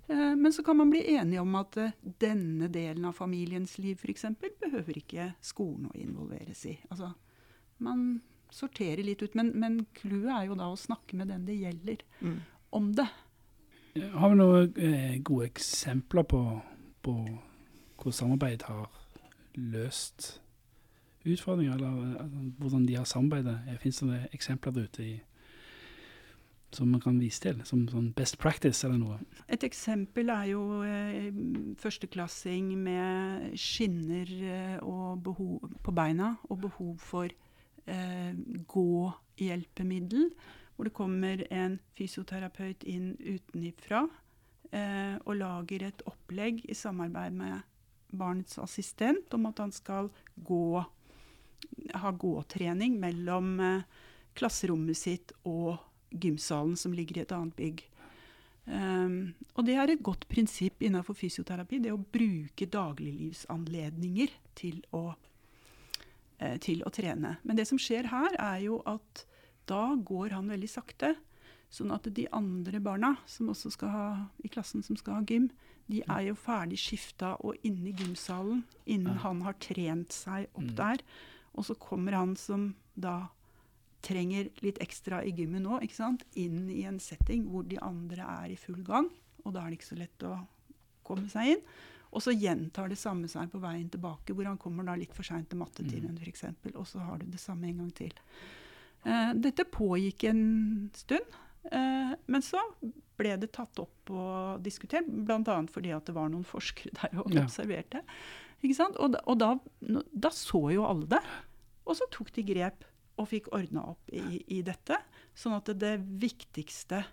Eh, 0.07 0.35
men 0.35 0.53
så 0.53 0.63
kan 0.65 0.77
man 0.77 0.89
bli 0.89 1.03
enige 1.15 1.41
om 1.43 1.55
at 1.55 1.77
eh, 1.77 1.91
denne 2.19 2.67
delen 2.73 3.05
av 3.05 3.13
familiens 3.19 3.77
liv 3.77 3.99
f.eks. 4.01 4.25
behøver 4.61 4.97
ikke 4.97 5.31
skolen 5.41 5.89
å 5.91 5.95
involveres 5.97 6.65
i. 6.65 6.77
Altså, 6.89 7.11
man 7.77 8.21
sorterer 8.51 9.03
litt 9.05 9.21
ut, 9.23 9.35
men, 9.37 9.53
men 9.55 9.85
clouet 9.95 10.31
er 10.33 10.47
jo 10.49 10.57
da 10.59 10.67
å 10.73 10.79
snakke 10.79 11.15
med 11.15 11.29
den 11.31 11.45
det 11.47 11.55
gjelder, 11.61 12.01
Mm. 12.21 12.39
om 12.71 12.91
det. 12.95 13.07
Har 14.13 14.29
vi 14.29 14.35
noen 14.39 14.73
eh, 14.79 15.15
gode 15.19 15.45
eksempler 15.49 16.23
på, 16.23 16.41
på 17.03 17.15
hvor 18.01 18.13
samarbeidet 18.15 18.67
har 18.67 18.87
løst 19.55 20.39
utfordringer, 21.25 21.73
eller 21.75 22.53
hvordan 22.57 22.85
de 22.87 22.95
har 22.95 23.05
samarbeidet? 23.05 23.59
Fins 23.81 24.01
det 24.03 24.23
eksempler 24.33 24.73
der 24.75 24.87
ute 24.89 25.03
i, 25.05 25.13
som 26.71 26.87
man 26.87 27.01
kan 27.03 27.19
vise 27.19 27.41
til, 27.43 27.59
som 27.67 27.83
sånn 27.91 28.11
best 28.15 28.39
practice 28.39 28.87
eller 28.87 28.97
noe? 29.01 29.19
Et 29.51 29.63
eksempel 29.67 30.31
er 30.31 30.51
jo 30.53 30.63
eh, 30.87 31.29
førsteklassing 31.81 32.71
med 32.79 33.51
skinner 33.59 34.31
eh, 34.31 35.17
behov, 35.23 35.59
på 35.83 35.95
beina 35.95 36.35
og 36.49 36.63
behov 36.67 36.95
for 37.03 37.27
eh, 37.27 38.33
gåhjelpemiddel. 38.71 40.31
Hvor 40.75 40.87
det 40.87 40.97
kommer 40.97 41.43
en 41.53 41.75
fysioterapeut 41.97 42.87
inn 42.89 43.11
utenifra 43.19 44.05
eh, 44.71 45.19
og 45.25 45.35
lager 45.37 45.85
et 45.91 46.01
opplegg 46.09 46.63
i 46.65 46.77
samarbeid 46.77 47.35
med 47.37 47.67
barnets 48.11 48.57
assistent 48.59 49.33
om 49.35 49.45
at 49.49 49.59
han 49.61 49.71
skal 49.75 50.09
gå, 50.35 50.81
ha 52.01 52.11
gåtrening 52.11 52.99
mellom 52.99 53.59
eh, 53.59 53.87
klasserommet 54.37 54.97
sitt 54.97 55.33
og 55.43 55.77
gymsalen 56.11 56.75
som 56.79 56.93
ligger 56.95 57.17
i 57.17 57.23
et 57.25 57.33
annet 57.35 57.55
bygg. 57.55 57.83
Um, 58.65 59.33
og 59.57 59.65
det 59.65 59.75
er 59.79 59.89
et 59.89 60.03
godt 60.05 60.27
prinsipp 60.29 60.83
innenfor 60.85 61.17
fysioterapi, 61.17 61.79
det 61.81 61.91
å 61.91 61.99
bruke 61.99 62.67
dagliglivsanledninger 62.69 64.35
til 64.55 64.83
å, 64.95 65.15
eh, 66.39 66.57
til 66.61 66.83
å 66.85 66.91
trene. 66.93 67.37
Men 67.43 67.57
det 67.57 67.67
som 67.67 67.79
skjer 67.81 68.11
her, 68.11 68.37
er 68.37 68.61
jo 68.67 68.81
at 68.85 69.25
da 69.67 69.95
går 69.95 70.35
han 70.37 70.51
veldig 70.51 70.69
sakte. 70.69 71.15
Sånn 71.71 71.91
at 71.95 72.03
de 72.13 72.27
andre 72.35 72.79
barna 72.83 73.17
som 73.25 73.49
også 73.49 73.71
skal 73.71 73.89
ha, 73.89 74.07
i 74.43 74.49
klassen 74.51 74.83
som 74.83 74.97
skal 74.99 75.19
ha 75.19 75.21
gym, 75.27 75.49
de 75.87 76.03
er 76.07 76.27
jo 76.27 76.35
ferdig 76.35 76.79
skifta 76.79 77.33
og 77.43 77.55
inne 77.67 77.89
i 77.91 77.95
gymsalen 77.95 78.63
innen 78.85 79.17
han 79.23 79.41
har 79.41 79.53
trent 79.59 80.11
seg 80.11 80.47
opp 80.53 80.67
Mm. 80.67 80.75
der. 80.75 80.97
Og 81.57 81.67
så 81.67 81.75
kommer 81.79 82.15
han 82.15 82.35
som 82.39 82.71
da 82.95 83.29
trenger 84.01 84.49
litt 84.65 84.79
ekstra 84.81 85.21
i 85.23 85.33
gymmet 85.35 85.61
nå, 85.61 85.77
ikke 85.85 85.99
sant? 85.99 86.23
inn 86.39 86.65
i 86.73 86.83
en 86.89 86.99
setting 87.01 87.45
hvor 87.51 87.67
de 87.69 87.77
andre 87.83 88.25
er 88.25 88.53
i 88.53 88.59
full 88.59 88.81
gang. 88.85 89.09
Og 89.45 89.53
da 89.53 89.63
er 89.63 89.71
det 89.71 89.79
ikke 89.79 89.91
så 89.91 89.99
lett 89.99 90.25
å 90.27 90.35
komme 91.05 91.29
seg 91.31 91.55
inn. 91.55 91.65
Og 92.11 92.23
så 92.25 92.33
gjentar 92.35 92.89
det 92.91 92.99
samme 92.99 93.29
seg 93.31 93.51
på 93.53 93.61
veien 93.63 93.87
tilbake, 93.91 94.33
hvor 94.35 94.47
han 94.49 94.59
kommer 94.59 94.87
da 94.87 94.97
litt 94.99 95.13
for 95.15 95.23
seint 95.23 95.47
til 95.51 95.61
mattetimen 95.61 96.17
f.eks. 96.19 96.49
Og 96.73 96.83
så 96.87 97.03
har 97.05 97.21
du 97.21 97.29
det 97.31 97.39
samme 97.39 97.69
en 97.69 97.85
gang 97.85 97.93
til. 97.95 98.11
Eh, 99.07 99.31
dette 99.39 99.65
pågikk 99.71 100.27
en 100.29 100.43
stund. 100.97 101.37
Eh, 101.69 102.13
men 102.27 102.41
så 102.45 102.61
ble 103.21 103.35
det 103.37 103.51
tatt 103.53 103.77
opp 103.83 104.09
og 104.09 104.63
diskutert, 104.65 105.05
bl.a. 105.05 105.57
fordi 105.69 105.91
at 105.93 106.07
det 106.09 106.15
var 106.17 106.31
noen 106.33 106.45
forskere 106.47 106.93
der 106.97 107.19
og 107.21 107.33
Ja. 107.35 107.43
observerte. 107.45 108.01
Ikke 108.63 108.77
sant? 108.77 108.97
Og, 109.01 109.11
da, 109.13 109.21
og 109.29 109.37
da, 109.41 109.51
da 110.13 110.29
så 110.33 110.63
jo 110.73 110.85
alle 110.85 111.07
det. 111.09 111.21
Og 111.85 111.97
så 111.97 112.05
tok 112.13 112.31
de 112.33 112.43
grep 112.45 112.85
og 113.21 113.27
fikk 113.29 113.49
ordna 113.53 113.83
opp 113.93 114.09
i, 114.13 114.41
i 114.47 114.61
dette. 114.65 114.97
Sånn 115.37 115.53
at 115.57 115.69
det 115.77 115.95
viktigste 116.21 117.03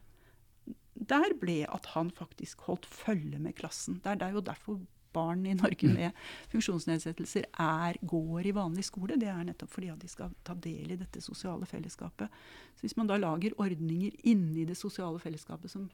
der 0.99 1.33
ble 1.38 1.61
at 1.71 1.87
han 1.95 2.09
faktisk 2.11 2.64
holdt 2.67 2.87
følge 2.90 3.38
med 3.38 3.55
klassen. 3.59 4.00
Det 4.02 4.17
er 4.25 4.33
jo 4.35 4.40
derfor 4.45 4.81
barn 5.12 5.47
i 5.47 5.55
Norge 5.55 5.88
med 5.93 6.12
funksjonsnedsettelser 6.53 7.47
er, 7.59 7.99
går 8.03 8.47
i 8.47 8.53
vanlig 8.57 8.85
skole. 8.88 9.17
Det 9.21 9.29
er 9.31 9.45
nettopp 9.49 9.71
fordi 9.73 9.91
at 9.93 9.99
de 10.03 10.09
skal 10.09 10.35
ta 10.45 10.55
del 10.55 10.93
i 10.93 10.99
dette 11.00 11.21
sosiale 11.25 11.67
fellesskapet. 11.67 12.29
Så 12.77 12.87
hvis 12.87 12.97
man 12.97 13.07
da 13.11 13.17
lager 13.21 13.57
ordninger 13.59 14.12
inni 14.25 14.65
det 14.69 14.77
sosiale 14.77 15.19
fellesskapet 15.23 15.71
som 15.71 15.88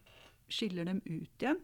skiller 0.48 0.84
dem 0.90 1.00
ut 1.06 1.40
igjen, 1.42 1.60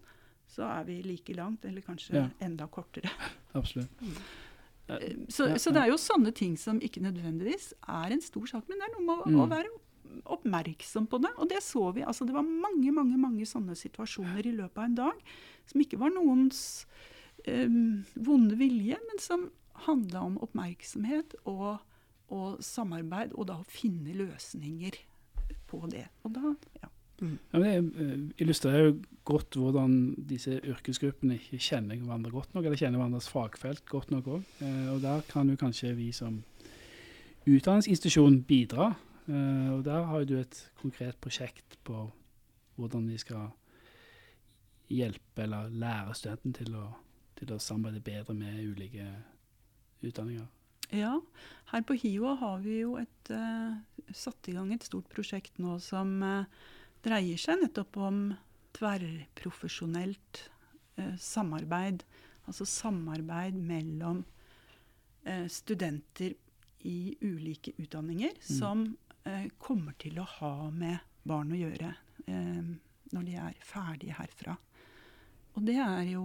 så 0.50 0.64
er 0.66 0.84
vi 0.88 1.00
like 1.02 1.34
langt, 1.38 1.64
eller 1.64 1.80
kanskje 1.86 2.14
Ja. 2.16 2.28
enda 2.40 2.66
kortere. 2.66 3.10
Absolutt. 3.54 3.90
Eh, 4.88 5.14
Så, 5.28 5.46
så 5.58 5.70
det 5.70 5.82
er 5.84 5.92
jo 5.92 5.96
sånne 6.00 6.32
ting 6.34 6.56
som 6.58 6.80
ikke 6.80 7.00
nødvendigvis 7.04 7.72
er 7.86 8.10
en 8.16 8.20
stor 8.24 8.46
sak, 8.46 8.64
men 8.68 8.78
det 8.80 8.88
er 8.88 8.96
noe 8.98 9.06
med 9.06 9.16
å, 9.18 9.28
å 9.30 9.46
Mm. 9.46 9.50
være 9.50 9.70
oppmerksom 10.26 11.06
på 11.06 11.20
det. 11.22 11.30
Og 11.38 11.48
det 11.48 11.60
så 11.62 11.92
vi. 11.94 12.02
altså 12.02 12.26
Det 12.26 12.34
var 12.34 12.42
mange 12.42 12.90
mange, 12.92 13.16
mange 13.16 13.46
sånne 13.46 13.76
situasjoner 13.78 14.46
i 14.46 14.56
løpet 14.56 14.78
av 14.78 14.84
en 14.88 14.94
dag 14.98 15.20
som 15.70 15.80
ikke 15.80 15.98
var 16.00 16.10
noens 16.10 16.84
vonde 17.46 18.58
vilje, 18.60 18.98
men 19.08 19.22
som 19.22 19.48
handla 19.86 20.26
om 20.28 20.38
oppmerksomhet 20.44 21.38
og, 21.48 21.80
og 22.28 22.60
samarbeid, 22.64 23.32
og 23.34 23.48
da 23.48 23.60
å 23.60 23.68
finne 23.68 24.16
løsninger 24.18 24.98
på 25.70 25.84
det. 25.92 26.06
Og 26.24 26.34
da, 26.36 26.54
ja. 26.82 26.90
Ja, 27.20 27.58
men 27.60 27.64
det 27.66 27.72
eh, 28.00 28.20
illustrerer 28.40 28.86
jo 28.86 28.92
godt 29.28 29.58
hvordan 29.60 29.96
disse 30.28 30.54
yrkesgruppene 30.56 31.36
ikke 31.36 31.58
kjenner 31.60 31.98
hverandre 32.00 32.32
godt 32.32 32.54
nok, 32.54 32.64
eller 32.64 32.80
kjenner 32.80 32.96
hverandres 32.96 33.28
fagfelt 33.28 33.84
godt 33.90 34.14
nok 34.14 34.30
òg. 34.38 34.54
Og 34.94 35.02
der 35.04 35.20
kan 35.28 35.50
jo 35.52 35.58
kanskje 35.60 35.92
vi 35.98 36.08
som 36.16 36.38
utdanningsinstitusjon 37.44 38.42
bidra. 38.48 38.94
Eh, 39.28 39.68
og 39.74 39.84
der 39.84 40.04
har 40.08 40.22
jo 40.22 40.30
du 40.30 40.36
et 40.40 40.58
konkret 40.80 41.18
prosjekt 41.20 41.78
på 41.84 42.08
hvordan 42.80 43.08
de 43.08 43.18
skal 43.20 43.50
hjelpe 44.90 45.44
eller 45.44 45.70
lære 45.70 46.16
studenten 46.18 46.54
til 46.56 46.74
å, 46.74 46.86
til 47.40 47.56
å 47.56 47.62
samarbeide 47.62 48.04
bedre 48.04 48.36
med 48.36 48.60
ulike 48.62 49.06
utdanninger. 50.04 50.48
Ja, 50.90 51.20
her 51.70 51.82
på 51.86 51.94
HiO 51.94 52.34
har 52.40 52.62
vi 52.64 52.80
jo 52.80 52.96
et, 52.98 53.30
uh, 53.30 53.78
satt 54.10 54.48
i 54.50 54.56
gang 54.56 54.72
et 54.74 54.86
stort 54.86 55.06
prosjekt 55.12 55.60
nå 55.62 55.76
som 55.82 56.16
uh, 56.24 56.48
dreier 57.04 57.38
seg 57.38 57.60
nettopp 57.62 57.98
om 58.02 58.22
tverrprofesjonelt 58.74 60.42
uh, 60.98 61.14
samarbeid. 61.14 62.02
Altså 62.50 62.66
samarbeid 62.66 63.56
mellom 63.56 64.24
studenter 65.52 66.32
i 66.88 67.12
ulike 67.20 67.74
utdanninger 67.76 68.38
som 68.40 68.86
eh, 69.28 69.50
kommer 69.60 69.92
til 70.00 70.16
å 70.18 70.24
ha 70.24 70.70
med 70.72 70.96
barn 71.28 71.52
å 71.52 71.58
gjøre 71.58 71.90
når 73.12 73.26
de 73.28 73.34
er 73.36 73.58
ferdige 73.68 74.16
herfra. 74.16 74.54
Og 75.52 75.66
det 75.68 75.76
er 75.84 76.08
jo 76.08 76.24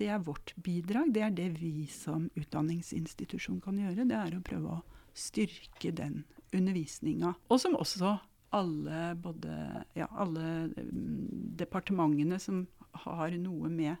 det 0.00 0.10
er 0.10 0.22
vårt 0.26 0.54
bidrag. 0.56 1.12
Det 1.14 1.22
er 1.22 1.34
det 1.34 1.48
vi 1.60 1.86
som 1.92 2.28
utdanningsinstitusjon 2.34 3.60
kan 3.64 3.78
gjøre. 3.78 4.06
Det 4.08 4.18
er 4.18 4.36
å 4.36 4.44
prøve 4.44 4.78
å 4.78 4.82
styrke 5.14 5.92
den 5.94 6.22
undervisninga. 6.54 7.34
Og 7.50 7.60
som 7.62 7.76
også 7.78 8.16
alle, 8.54 9.14
både, 9.18 9.54
ja, 9.98 10.08
alle 10.10 10.70
mm, 10.70 11.54
departementene 11.58 12.38
som 12.42 12.64
har 13.04 13.34
noe 13.42 13.70
med 13.70 13.96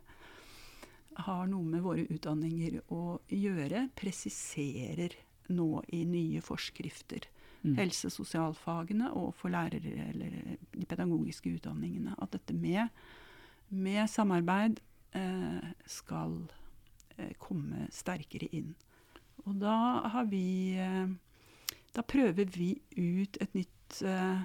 har 1.14 1.46
noe 1.46 1.62
med 1.62 1.82
våre 1.84 2.04
utdanninger 2.10 2.80
å 2.94 3.20
gjøre, 3.30 3.88
presiserer 3.94 5.14
nå 5.54 5.68
i 5.94 6.02
nye 6.08 6.40
forskrifter. 6.42 7.28
Mm. 7.62 7.76
Helse- 7.78 8.10
og 8.10 8.16
sosialfagene 8.16 9.12
og 9.16 9.30
for 9.38 9.54
lærere 9.54 10.08
eller 10.08 10.34
de 10.74 10.88
pedagogiske 10.88 11.54
utdanningene. 11.54 12.16
At 12.18 12.34
dette 12.34 12.56
med, 12.56 12.90
med 13.70 14.10
samarbeid 14.10 14.82
skal 15.86 16.34
eh, 17.18 17.32
komme 17.38 17.86
sterkere 17.94 18.48
inn. 18.52 18.74
Og 19.44 19.58
da 19.60 19.76
har 20.14 20.26
vi 20.30 20.74
eh, 20.80 21.06
Da 21.94 22.02
prøver 22.02 22.48
vi 22.50 22.72
ut 22.98 23.36
et 23.40 23.52
nytt 23.54 24.00
eh, 24.02 24.40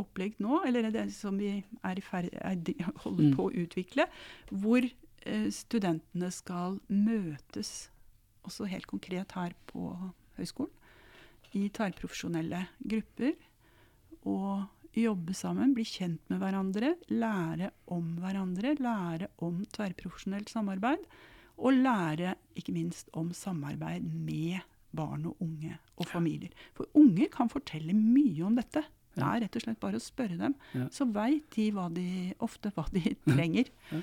opplegg 0.00 0.38
nå, 0.40 0.62
eller 0.64 0.86
det 0.94 1.10
som 1.12 1.36
vi 1.36 1.50
er 1.84 1.98
i 1.98 2.00
ferd, 2.00 2.30
er, 2.32 2.56
holder 3.04 3.26
Mm. 3.26 3.34
på 3.36 3.44
å 3.50 3.52
utvikle, 3.52 4.06
hvor 4.50 4.80
eh, 4.86 5.50
studentene 5.52 6.30
skal 6.32 6.78
møtes, 6.88 7.90
også 8.48 8.64
helt 8.70 8.86
konkret 8.88 9.32
her 9.36 9.52
på 9.68 9.90
høyskolen, 10.38 10.72
i 11.52 11.68
tverrprofesjonelle 11.68 12.62
grupper. 12.80 13.34
Og 14.24 14.64
jobbe 14.96 15.34
sammen, 15.36 15.74
bli 15.76 15.84
kjent 15.86 16.22
med 16.32 16.40
hverandre, 16.42 16.94
lære 17.12 17.70
om 17.94 18.16
hverandre, 18.22 18.74
lære 18.80 19.30
om 19.46 19.62
tverrprofesjonelt 19.74 20.50
samarbeid. 20.50 21.04
Og 21.60 21.76
lære 21.76 22.34
ikke 22.56 22.72
minst 22.72 23.10
om 23.12 23.34
samarbeid 23.36 24.06
med 24.08 24.62
barn 24.96 25.26
og 25.28 25.36
unge 25.44 25.76
og 26.00 26.08
familier. 26.08 26.50
For 26.74 26.88
unger 26.98 27.28
kan 27.32 27.52
fortelle 27.52 27.94
mye 27.94 28.46
om 28.46 28.56
dette. 28.58 28.82
Det 29.14 29.26
er 29.26 29.42
rett 29.44 29.56
og 29.58 29.64
slett 29.64 29.80
bare 29.82 29.98
å 29.98 30.02
spørre 30.02 30.38
dem. 30.38 30.54
Ja. 30.72 30.86
Så 30.94 31.04
veit 31.12 31.50
de, 31.56 31.68
de 31.94 32.08
ofte 32.42 32.72
hva 32.74 32.86
de 32.94 33.14
trenger. 33.28 33.70
Ja. 33.90 34.02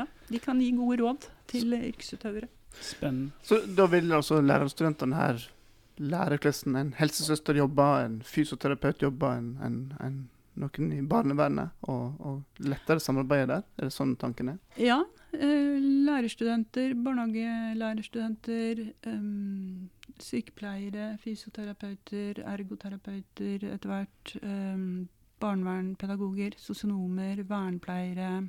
Ja, 0.00 0.06
de 0.28 0.40
kan 0.42 0.60
gi 0.62 0.72
gode 0.76 0.98
råd 1.02 1.28
til 1.50 1.74
yrkesutøvere. 1.78 2.50
Spennende. 2.84 3.32
Så 3.42 3.62
da 3.74 3.86
vil 3.90 4.12
altså 4.12 4.42
lærerstudentene 4.44 5.16
her 5.16 5.46
lære 5.98 6.38
hvordan 6.38 6.76
en 6.80 6.94
helsesøster 6.98 7.58
jobber, 7.58 8.04
en 8.04 8.18
fysioterapeut 8.22 9.02
jobber, 9.02 9.38
en, 9.38 9.52
en, 9.64 9.78
en, 10.04 10.18
noen 10.58 10.92
i 10.94 11.02
barnevernet, 11.06 11.74
og, 11.90 12.18
og 12.20 12.64
lettere 12.66 13.02
samarbeide 13.02 13.50
der? 13.52 13.68
Er 13.78 13.88
det 13.88 13.94
sånn 13.94 14.16
tanken 14.18 14.54
er? 14.54 14.58
Ja. 14.80 15.02
Eh, 15.34 15.76
lærerstudenter, 16.08 16.94
barnehagelærerstudenter, 17.04 18.80
um, 19.12 19.90
sykepleiere, 20.24 21.12
fysioterapeuter, 21.22 22.40
ergoterapeuter 22.48 23.68
etter 23.74 23.92
hvert. 23.92 24.34
Um, 24.42 25.08
barnevernpedagoger, 25.38 26.56
sosionomer, 26.58 27.42
vernepleiere. 27.46 28.48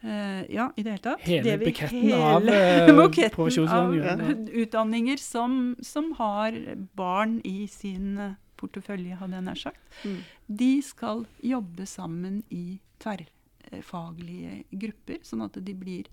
Eh, 0.00 0.54
ja, 0.54 0.72
i 0.76 0.82
det 0.82 0.92
hele 0.92 1.02
tatt. 1.02 1.22
Hele 1.26 1.42
Det 1.42 1.58
buketten 1.64 2.02
hele 2.04 2.18
av, 2.22 2.48
eh, 2.54 2.90
buketten 2.94 3.24
av 3.24 3.34
profesjonsutdanninger. 3.34 4.50
utdanninger 4.62 5.16
som, 5.16 5.76
som 5.82 6.12
har 6.20 6.54
barn 6.94 7.40
i 7.44 7.66
sin 7.66 8.18
eh, 8.18 8.36
portefølje, 8.58 9.18
hadde 9.18 9.38
jeg 9.38 9.46
nær 9.48 9.58
sagt. 9.58 9.98
Mm. 10.04 10.20
De 10.60 10.72
skal 10.86 11.24
jobbe 11.42 11.86
sammen 11.86 12.42
i 12.54 12.78
tverrfaglige 13.02 14.62
grupper, 14.70 15.18
sånn 15.26 15.42
at 15.46 15.58
de 15.66 15.74
blir 15.74 16.06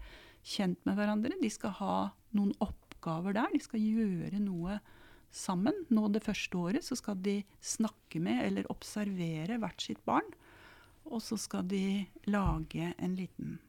kjent 0.46 0.82
med 0.86 0.98
hverandre. 0.98 1.38
De 1.42 1.54
skal 1.54 1.78
ha 1.78 1.98
noen 2.38 2.54
oppgaver 2.62 3.38
der. 3.38 3.54
De 3.54 3.62
skal 3.62 3.86
gjøre 3.86 4.42
noe 4.42 4.80
sammen. 5.36 5.86
Nå 5.94 6.08
det 6.14 6.24
første 6.26 6.58
året 6.58 6.86
så 6.86 6.98
skal 6.98 7.22
de 7.22 7.40
snakke 7.62 8.22
med 8.24 8.42
eller 8.48 8.72
observere 8.74 9.60
hvert 9.62 9.86
sitt 9.86 10.02
barn. 10.10 10.26
Og 11.06 11.22
så 11.22 11.38
skal 11.38 11.68
de 11.70 12.06
lage 12.30 12.94
en 12.98 13.18
liten 13.18 13.60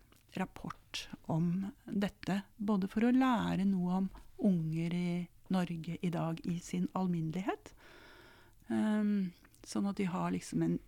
rapport 0.40 1.08
om 1.32 1.66
dette. 1.84 2.40
Både 2.56 2.88
for 2.90 3.06
å 3.06 3.14
lære 3.14 3.66
noe 3.68 4.02
om 4.02 4.08
unger 4.46 4.94
i 4.94 5.10
Norge 5.54 5.98
i 6.02 6.10
dag 6.10 6.40
i 6.44 6.58
sin 6.62 6.88
alminnelighet. 6.98 7.72
Um, 8.68 9.32
sånn 9.66 9.86
at 9.90 10.00
de 10.00 10.08
har 10.10 10.32
liksom 10.34 10.64
en 10.66 10.78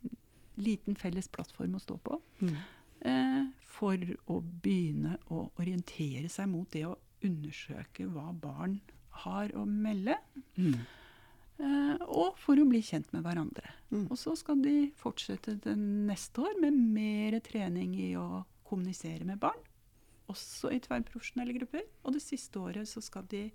liten 0.59 0.99
felles 0.99 1.31
plattform 1.31 1.76
å 1.78 1.83
stå 1.83 1.99
på. 2.02 2.19
Mm. 2.43 2.57
Uh, 2.99 3.43
for 3.62 4.02
å 4.26 4.40
begynne 4.43 5.19
å 5.31 5.47
orientere 5.61 6.26
seg 6.33 6.50
mot 6.50 6.71
det 6.75 6.85
å 6.88 6.97
undersøke 7.25 8.09
hva 8.11 8.33
barn 8.35 8.81
har 9.25 9.55
å 9.59 9.64
melde. 9.69 10.19
Mm. 10.59 10.78
Uh, 11.59 11.97
og 12.07 12.37
for 12.38 12.59
å 12.59 12.67
bli 12.71 12.81
kjent 12.87 13.11
med 13.14 13.25
hverandre. 13.26 13.71
Mm. 13.90 14.07
Og 14.07 14.19
så 14.19 14.35
skal 14.38 14.61
de 14.62 14.90
fortsette 14.99 15.75
neste 15.78 16.45
år 16.45 16.59
med 16.62 16.76
mer 16.78 17.38
trening 17.47 17.97
i 17.99 18.12
å 18.19 18.45
kommunisere 18.69 19.25
med 19.29 19.41
barn. 19.43 19.61
Også 20.29 20.71
i 20.75 20.81
tverrprofesjonelle 20.85 21.57
grupper. 21.57 21.87
Og 22.05 22.17
det 22.17 22.23
siste 22.25 22.61
året 22.61 22.89
så 22.91 23.01
skal 23.05 23.25
de, 23.31 23.47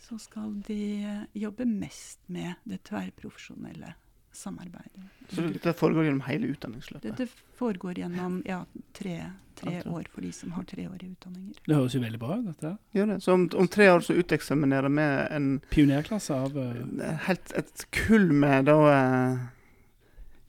så 0.00 0.18
skal 0.22 0.56
de 0.68 0.80
eh, 1.04 1.26
jobbe 1.44 1.68
mest 1.68 2.24
med 2.32 2.56
det 2.68 2.80
tverrprofesjonelle 2.88 3.94
samarbeidet. 4.34 5.02
Så 5.28 5.40
dette 5.40 5.72
foregår 5.72 6.08
gjennom 6.08 6.24
hele 6.26 6.50
utdanningsløpet? 6.54 7.04
Dette 7.04 7.26
foregår 7.58 7.98
gjennom 8.02 8.40
ja, 8.46 8.64
tre, 8.96 9.18
tre 9.58 9.76
år 9.86 10.08
for 10.10 10.26
de 10.26 10.32
som 10.34 10.52
har 10.56 10.66
treårige 10.68 11.12
utdanninger. 11.14 11.60
Det 11.66 11.76
høres 11.78 11.94
jo 11.94 12.02
veldig 12.02 12.20
bra 12.22 12.38
ut, 12.40 12.48
dette. 12.50 12.72
Gjør 12.96 13.12
det. 13.12 13.18
Så 13.24 13.36
om, 13.36 13.46
om 13.62 13.70
tre 13.70 13.88
år 13.92 14.04
så 14.06 14.16
uteksaminerer 14.18 14.94
vi 14.98 15.06
en 15.36 15.48
Pionerklasse 15.70 16.40
av 16.46 16.58
uh... 16.58 17.04
helt 17.28 17.54
et 17.56 17.86
kull 17.94 18.32
med 18.32 18.68
da 18.70 18.78
uh, 18.90 19.46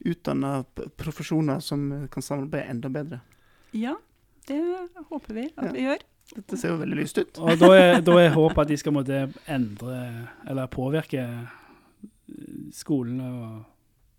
utdanna 0.06 0.58
profesjoner 0.98 1.62
som 1.64 1.88
kan 2.12 2.24
samarbeide 2.24 2.74
enda 2.74 2.92
bedre. 2.92 3.22
Ja, 3.72 3.96
det 4.46 4.60
håper 5.10 5.34
vi 5.34 5.46
at 5.56 5.64
Ja. 5.64 5.72
vi 5.72 5.86
gjør. 5.86 6.04
Dette 6.36 6.56
ser 6.58 6.68
jo 6.74 6.76
veldig 6.80 6.96
lyst 6.98 7.18
ut. 7.18 7.38
Og 7.38 7.58
da 7.58 7.68
er, 7.78 8.00
da 8.02 8.16
er 8.18 8.30
håpet 8.40 8.58
at 8.64 8.68
de 8.68 8.76
skal 8.76 8.92
måtte 8.92 9.32
endre, 9.46 10.28
eller 10.48 10.66
påvirke 10.66 11.22
eh, 11.22 12.70
skolene 12.74 13.26
og 13.30 13.64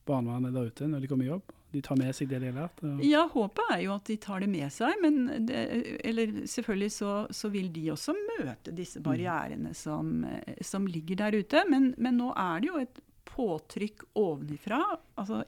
barnevernet 0.08 0.54
der 0.56 0.70
ute 0.72 0.88
når 0.88 1.04
de 1.04 1.10
kommer 1.12 1.28
i 1.28 1.32
jobb. 1.34 1.54
De 1.76 1.82
tar 1.84 1.98
med 2.00 2.16
seg 2.16 2.30
det 2.32 2.40
de 2.40 2.48
har 2.48 2.56
lært. 2.62 2.80
Og, 2.88 3.02
Ja, 3.04 3.26
håpet 3.28 3.74
er 3.76 3.82
jo 3.84 3.92
at 3.98 4.06
de 4.08 4.16
tar 4.24 4.40
det 4.40 4.48
med 4.50 4.72
seg, 4.72 4.94
men 5.04 5.18
det, 5.50 5.66
eller 6.08 6.32
selvfølgelig 6.48 6.92
så, 6.96 7.16
så 7.36 7.50
vil 7.52 7.68
de 7.76 7.90
også 7.92 8.16
møte 8.40 8.72
disse 8.76 9.02
barrierene 9.04 9.74
som, 9.76 10.22
eh, 10.24 10.62
som 10.64 10.88
ligger 10.88 11.20
der 11.26 11.36
ute. 11.42 11.66
Men, 11.70 11.90
men 11.98 12.18
nå 12.22 12.32
er 12.40 12.64
det 12.64 12.72
jo 12.72 12.80
et 12.86 13.02
påtrykk 13.28 14.06
ovenifra 14.18 14.80
altså, 15.20 15.42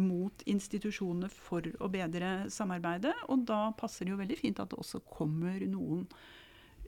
mot 0.00 0.42
institusjonene 0.48 1.28
for 1.32 1.66
å 1.80 1.88
bedre 1.92 2.48
samarbeidet. 2.52 3.14
Og 3.28 3.44
da 3.48 3.68
passer 3.78 4.06
det 4.06 4.14
jo 4.14 4.20
veldig 4.20 4.38
fint 4.40 4.60
at 4.62 4.72
det 4.72 4.80
også 4.80 5.02
kommer 5.08 5.60
noen 5.68 6.06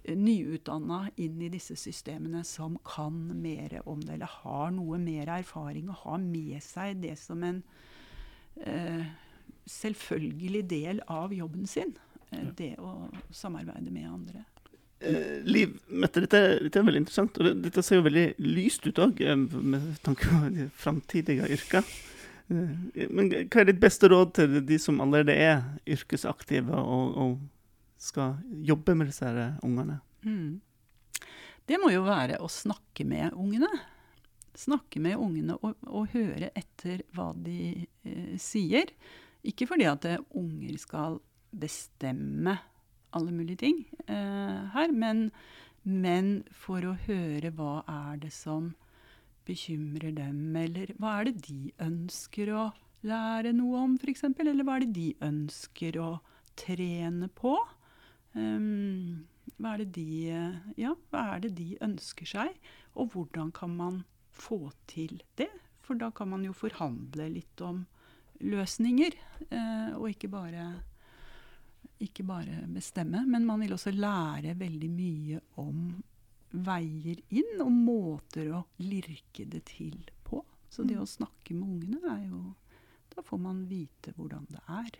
eh, 0.04 0.16
nyutdanna 0.16 1.02
inn 1.20 1.40
i 1.44 1.50
disse 1.52 1.76
systemene 1.78 2.44
som 2.48 2.78
kan 2.86 3.18
mer 3.42 3.80
om 3.84 4.02
det, 4.04 4.16
eller 4.16 4.36
har 4.40 4.70
noe 4.76 5.00
mer 5.02 5.32
erfaring 5.40 5.90
og 5.90 6.04
har 6.04 6.22
med 6.24 6.60
seg 6.64 7.02
det 7.04 7.16
som 7.20 7.44
en 7.46 7.62
eh, 8.64 9.04
selvfølgelig 9.70 10.64
del 10.70 11.04
av 11.08 11.34
jobben 11.36 11.66
sin. 11.66 11.94
Eh, 12.30 12.48
Det 12.56 12.74
å 12.78 13.10
samarbeide 13.34 13.92
med 13.92 14.08
andre. 14.08 14.44
Eh, 15.00 15.40
Liv, 15.48 15.78
Mette, 15.88 16.20
dette, 16.20 16.40
dette 16.60 16.80
er 16.80 16.84
veldig 16.84 17.00
interessant, 17.04 17.38
og 17.40 17.62
dette 17.64 17.82
ser 17.84 18.00
jo 18.00 18.06
veldig 18.08 18.26
lyst 18.44 18.84
ut 18.86 19.00
òg, 19.00 19.20
med 19.40 19.92
tanke 20.04 20.28
på 20.28 20.68
framtidige 20.76 21.48
yrker. 21.56 21.86
Men 22.50 23.30
hva 23.30 23.62
er 23.62 23.68
ditt 23.68 23.80
beste 23.82 24.10
råd 24.10 24.34
til 24.40 24.58
de 24.66 24.78
som 24.82 24.98
allerede 25.02 25.36
er 25.38 25.62
yrkesaktive 25.86 26.74
og, 26.74 27.14
og 27.14 28.00
skal 28.00 28.38
jobbe 28.66 28.96
med 28.98 29.10
disse 29.12 29.30
ungene? 29.62 30.00
Mm. 30.26 30.58
Det 31.70 31.78
må 31.78 31.92
jo 31.94 32.02
være 32.02 32.40
å 32.42 32.48
snakke 32.50 33.06
med 33.06 33.36
ungene. 33.38 33.70
Snakke 34.58 35.00
med 35.02 35.20
ungene 35.20 35.54
og, 35.62 35.76
og 35.86 36.10
høre 36.16 36.50
etter 36.58 37.04
hva 37.14 37.30
de 37.38 37.86
eh, 38.02 38.34
sier. 38.42 38.90
Ikke 39.46 39.68
fordi 39.70 39.86
at 39.88 40.08
eh, 40.08 40.24
unger 40.36 40.74
skal 40.82 41.20
bestemme 41.50 42.56
alle 43.16 43.34
mulige 43.34 43.62
ting 43.64 43.78
eh, 44.06 44.58
her, 44.74 44.92
men, 44.94 45.28
men 45.82 46.40
for 46.54 46.84
å 46.86 46.98
høre 47.06 47.50
hva 47.54 47.80
er 47.90 48.20
det 48.22 48.32
som 48.34 48.72
bekymrer 49.50 50.14
dem, 50.16 50.56
eller 50.56 50.94
hva 51.02 51.18
er 51.18 51.30
det 51.30 51.48
de 51.48 51.74
ønsker 51.82 52.54
å 52.54 52.70
lære 53.06 53.52
noe 53.56 53.84
om, 53.84 53.96
f.eks., 54.00 54.24
eller 54.30 54.64
hva 54.66 54.78
er 54.78 54.86
det 54.86 54.94
de 54.96 55.08
ønsker 55.26 55.98
å 56.00 56.10
trene 56.60 57.30
på? 57.36 57.54
Um, 58.34 59.26
hva 59.60 59.74
er, 59.76 59.86
de, 59.92 60.06
ja, 60.80 60.94
hva 61.12 61.24
er 61.34 61.44
det 61.44 61.54
de 61.58 61.72
ønsker 61.84 62.28
seg, 62.28 62.54
og 62.94 63.14
hvordan 63.14 63.50
kan 63.56 63.74
man 63.76 64.02
få 64.32 64.70
til 64.90 65.20
det? 65.40 65.50
For 65.84 65.98
da 65.98 66.12
kan 66.14 66.30
man 66.32 66.44
jo 66.46 66.54
forhandle 66.56 67.28
litt 67.32 67.64
om 67.64 67.82
løsninger, 68.40 69.16
uh, 69.50 69.98
og 69.98 70.06
ikke 70.12 70.30
bare, 70.32 70.68
ikke 72.00 72.24
bare 72.28 72.62
bestemme. 72.72 73.24
Men 73.28 73.48
man 73.48 73.64
vil 73.64 73.74
også 73.76 73.92
lære 73.96 74.56
veldig 74.60 74.92
mye 74.92 75.42
om 75.60 75.90
veier 76.52 77.20
inn, 77.30 77.60
og 77.62 77.70
måter 77.72 78.50
å 78.56 78.64
lirke 78.82 79.46
det 79.46 79.64
til 79.70 79.98
på. 80.26 80.42
Så 80.70 80.86
det 80.86 80.98
å 81.00 81.06
snakke 81.08 81.54
med 81.54 81.66
ungene 81.66 82.16
er 82.16 82.26
jo 82.30 82.42
Da 83.10 83.24
får 83.26 83.40
man 83.42 83.64
vite 83.66 84.12
hvordan 84.14 84.44
det 84.48 84.60
er. 84.70 84.90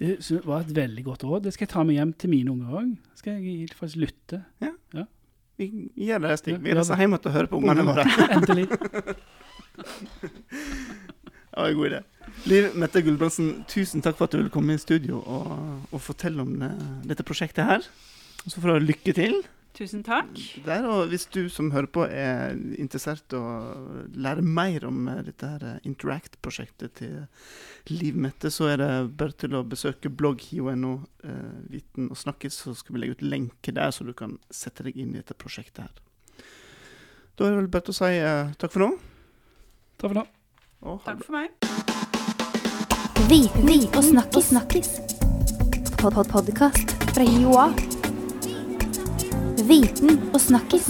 Det 0.00 0.14
var 0.46 0.62
et 0.64 0.70
veldig 0.74 1.02
godt 1.04 1.24
råd. 1.28 1.42
Det 1.44 1.52
skal 1.52 1.66
jeg 1.66 1.72
ta 1.74 1.82
med 1.84 1.98
hjem 1.98 2.14
til 2.16 2.32
mine 2.32 2.50
unger 2.54 2.78
òg. 2.80 2.94
Skal 3.20 3.36
jeg 3.36 3.68
faktisk 3.76 4.00
lytte. 4.00 4.38
Vi 5.60 5.68
gjør 6.08 6.22
det, 6.24 6.38
Stig. 6.40 6.56
Vi 6.62 6.72
Ja, 6.72 6.78
reiser 6.80 6.96
hjem 6.98 7.12
og 7.18 7.28
hører 7.28 7.50
på 7.50 7.60
ungene 7.60 7.84
våre. 7.86 8.06
Endelig. 8.36 8.66
Det 11.52 11.60
var 11.60 11.68
en 11.68 11.76
god 11.76 11.86
idé. 11.90 11.98
Liv 12.48 12.76
Mette 12.80 13.02
Gulbrandsen, 13.04 13.48
tusen 13.68 14.00
takk 14.00 14.16
for 14.16 14.24
at 14.24 14.32
du 14.32 14.38
ville 14.40 14.52
komme 14.52 14.72
i 14.72 14.80
studio 14.80 15.18
og, 15.20 15.50
og 15.92 16.00
fortelle 16.00 16.40
om 16.40 16.54
det, 16.62 16.70
dette 17.10 17.26
prosjektet 17.28 17.68
her. 17.68 17.84
Og 18.46 18.48
så 18.48 18.56
får 18.56 18.70
du 18.70 18.72
ha 18.72 18.80
lykke 18.80 19.12
til 19.18 19.36
Tusen 19.72 20.02
takk. 20.04 20.36
der. 20.66 20.84
Og 20.84 21.08
hvis 21.08 21.24
du 21.32 21.48
som 21.48 21.70
hører 21.72 21.88
på 21.88 22.04
er 22.04 22.52
interessert 22.76 23.32
i 23.32 23.38
å 23.40 24.04
lære 24.12 24.44
mer 24.44 24.84
om 24.84 25.06
eh, 25.08 25.22
dette 25.24 25.48
her 25.48 25.64
eh, 25.64 25.78
Interact-prosjektet 25.88 27.00
til 27.00 27.22
Liv 27.88 28.18
Mette, 28.20 28.50
så 28.52 28.68
er 28.72 28.82
det 28.82 28.90
bare 29.16 29.32
til 29.32 29.56
å 29.56 29.64
besøke 29.64 30.12
blogg.no 30.12 30.92
eh, 31.24 31.54
Viten 31.72 32.10
og 32.12 32.20
snakkes, 32.20 32.60
så 32.66 32.76
skal 32.76 32.96
vi 32.98 33.04
legge 33.04 33.16
ut 33.16 33.24
lenke 33.24 33.72
der, 33.72 33.90
så 33.96 34.04
du 34.04 34.12
kan 34.16 34.36
sette 34.52 34.84
deg 34.84 34.98
inn 35.00 35.14
i 35.16 35.22
dette 35.22 35.38
prosjektet 35.40 35.86
her. 35.86 36.02
Da 37.38 37.46
er 37.46 37.54
det 37.54 37.62
vel 37.62 37.72
bare 37.72 37.88
til 37.88 37.96
å 37.96 38.00
si 38.02 38.12
eh, 38.20 38.52
takk 38.60 38.76
for 38.76 38.84
nå. 38.84 38.90
Takk 39.96 40.10
for 40.10 40.20
nå. 40.20 40.26
Og 40.82 41.00
Takk 41.06 41.24
for 41.24 41.38
meg. 41.38 41.56
Viten 43.30 43.72
og 43.88 44.04
snakkis. 44.04 44.52
snakkis. 44.52 44.92
Pod 45.96 46.12
-pod 46.12 46.28
Podkast 46.28 46.92
fra 47.14 47.24
Joa. 47.24 47.91
Viten 49.68 50.30
og 50.34 50.40
snakkis. 50.40 50.88